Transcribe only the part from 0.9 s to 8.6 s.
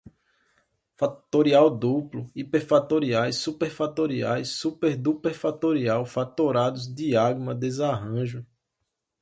factorial duplo, hiperfactoriais, superfactoriais, superduperfatorial, fatorados, digama, desarranjo